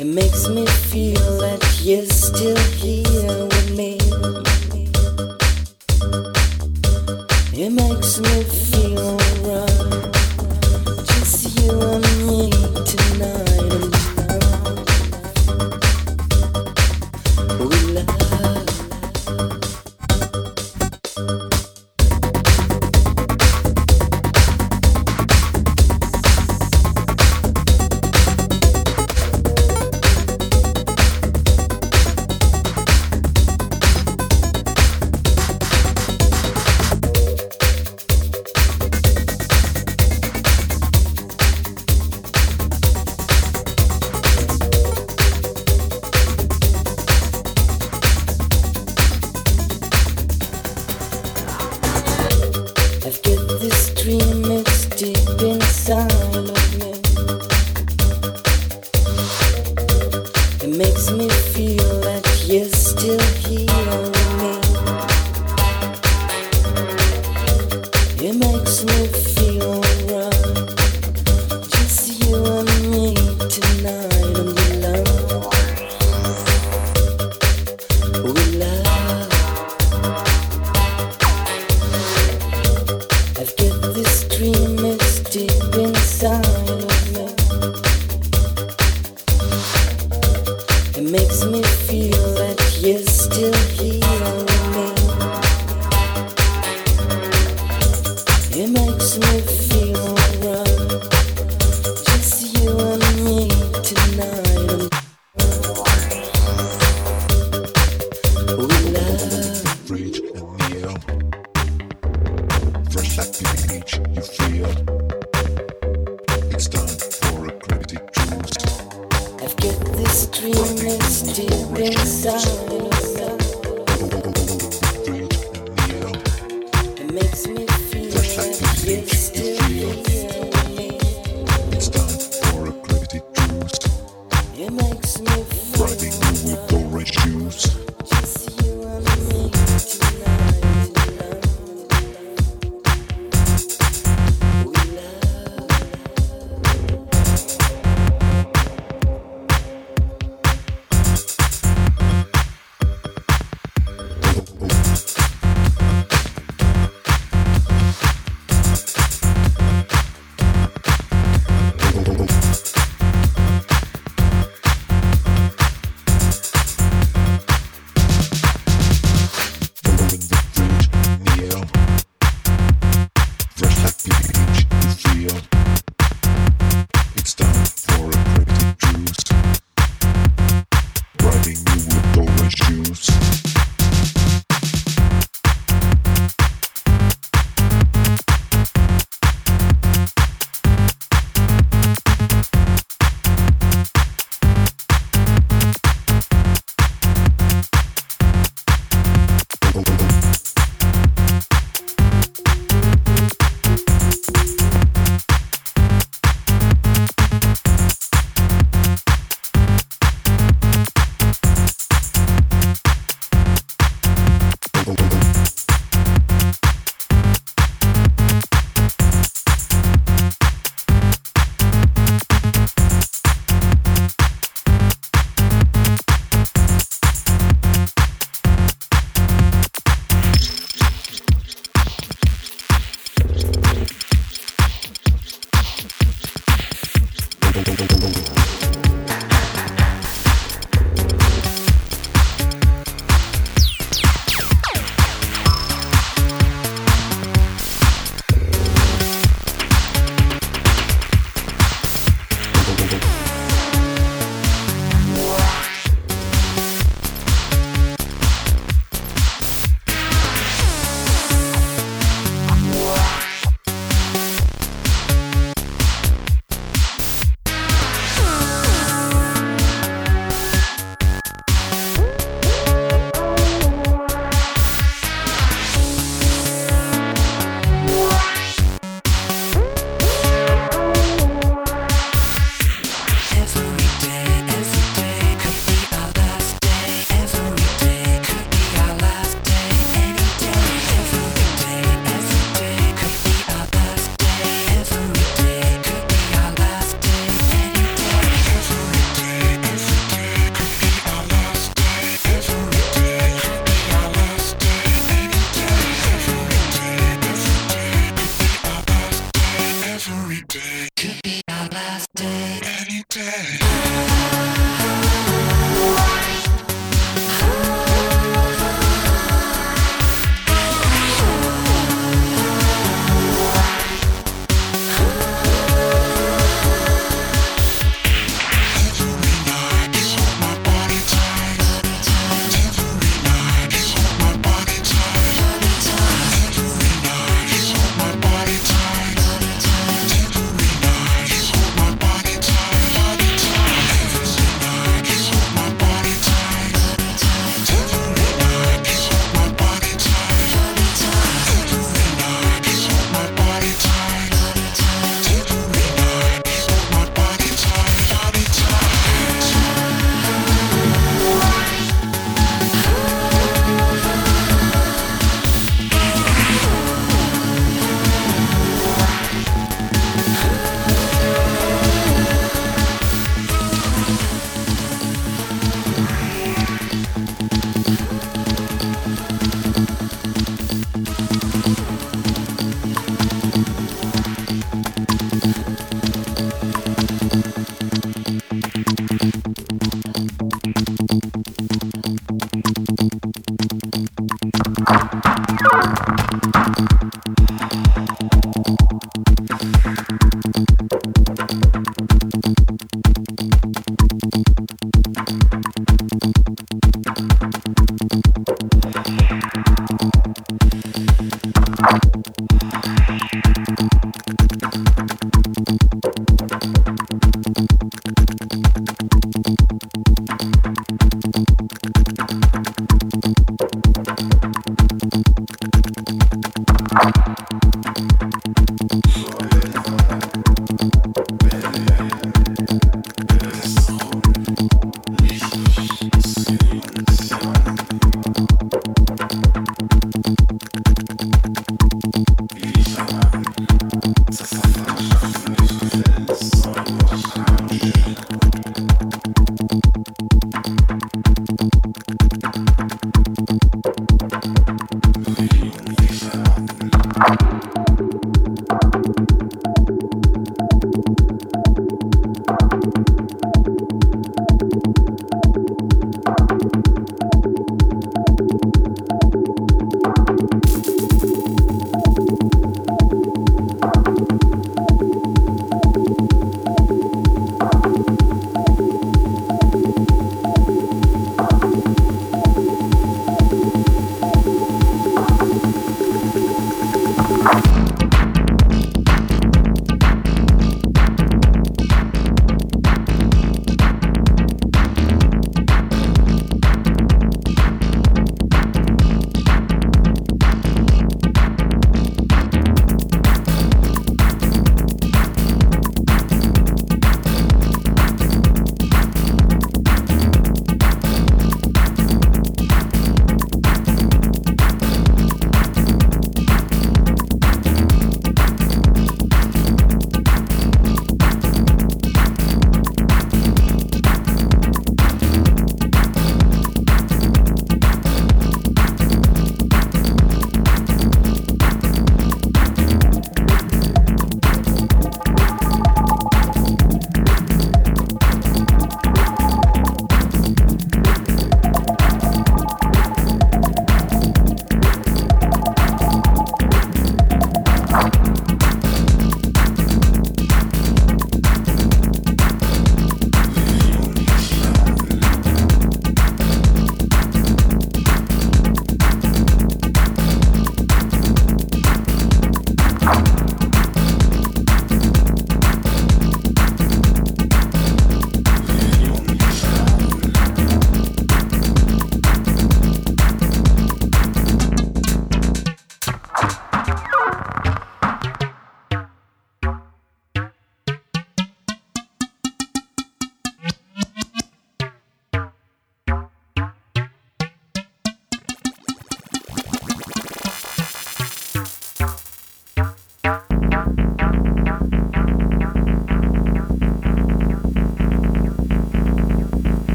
It 0.00 0.06
makes 0.06 0.48
me 0.48 0.64
feel 0.66 1.20
that 1.38 1.80
you're 1.82 2.06
still 2.06 2.56
here 2.78 3.46
with 3.46 3.76
me. 3.76 3.98
It 7.52 7.70
makes 7.70 8.18
me 8.18 8.42
feel. 8.44 9.19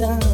Now. 0.00 0.29